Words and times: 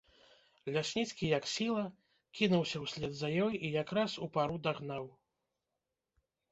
Лясніцкі, 0.77 1.25
як 1.37 1.43
сіла, 1.55 1.83
кінуўся 2.39 2.77
ўслед 2.87 3.11
за 3.21 3.29
ёй 3.47 3.53
і 3.65 3.73
якраз 3.81 4.11
упару 4.29 4.55
дагнаў. 4.69 5.05